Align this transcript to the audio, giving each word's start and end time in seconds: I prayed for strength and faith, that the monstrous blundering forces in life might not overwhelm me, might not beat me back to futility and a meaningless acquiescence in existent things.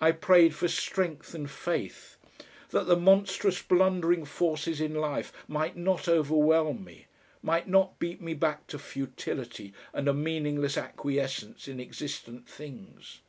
I 0.00 0.10
prayed 0.10 0.56
for 0.56 0.66
strength 0.66 1.36
and 1.36 1.48
faith, 1.48 2.16
that 2.70 2.88
the 2.88 2.96
monstrous 2.96 3.62
blundering 3.62 4.24
forces 4.24 4.80
in 4.80 4.92
life 4.92 5.32
might 5.46 5.76
not 5.76 6.08
overwhelm 6.08 6.82
me, 6.82 7.06
might 7.44 7.68
not 7.68 8.00
beat 8.00 8.20
me 8.20 8.34
back 8.34 8.66
to 8.66 8.78
futility 8.80 9.72
and 9.94 10.08
a 10.08 10.12
meaningless 10.12 10.76
acquiescence 10.76 11.68
in 11.68 11.78
existent 11.78 12.48
things. 12.48 13.20